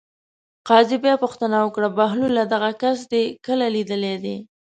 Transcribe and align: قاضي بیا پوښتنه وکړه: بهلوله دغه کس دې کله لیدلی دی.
قاضي 0.67 0.97
بیا 1.03 1.15
پوښتنه 1.23 1.57
وکړه: 1.61 1.87
بهلوله 1.97 2.43
دغه 2.53 2.71
کس 2.81 2.99
دې 3.11 3.23
کله 3.45 3.65
لیدلی 3.75 4.15
دی. 4.23 4.37